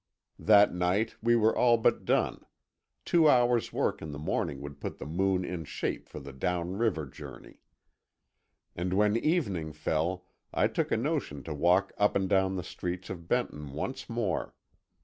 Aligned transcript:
That 0.39 0.73
night 0.73 1.13
we 1.21 1.35
were 1.35 1.55
all 1.55 1.77
but 1.77 2.05
done; 2.05 2.43
two 3.05 3.29
hours' 3.29 3.71
work 3.71 4.01
in 4.01 4.11
the 4.13 4.17
morning 4.17 4.59
would 4.61 4.79
put 4.81 4.97
the 4.97 5.05
Moon 5.05 5.45
in 5.45 5.63
shape 5.63 6.09
for 6.09 6.19
the 6.19 6.33
down 6.33 6.71
river 6.75 7.05
journey. 7.05 7.59
And 8.75 8.93
when 8.93 9.15
evening 9.15 9.73
fell 9.73 10.25
I 10.51 10.69
took 10.69 10.91
a 10.91 10.97
notion 10.97 11.43
to 11.43 11.53
walk 11.53 11.93
up 11.99 12.15
and 12.15 12.27
down 12.27 12.55
the 12.55 12.63
streets 12.63 13.11
of 13.11 13.27
Benton 13.27 13.73
once 13.73 14.09
more. 14.09 14.55